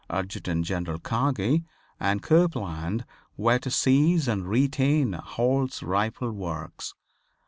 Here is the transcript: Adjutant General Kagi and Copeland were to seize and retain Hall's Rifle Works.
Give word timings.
Adjutant 0.09 0.65
General 0.65 0.97
Kagi 0.97 1.63
and 1.99 2.23
Copeland 2.23 3.05
were 3.37 3.59
to 3.59 3.69
seize 3.69 4.27
and 4.27 4.47
retain 4.49 5.13
Hall's 5.13 5.83
Rifle 5.83 6.31
Works. 6.31 6.95